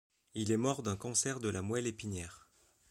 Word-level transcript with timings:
Il 0.33 0.51
est 0.51 0.57
mort 0.57 0.81
d'un 0.81 0.95
cancer 0.95 1.39
de 1.39 1.47
la 1.49 1.61
moelle 1.61 1.85
épinière. 1.85 2.49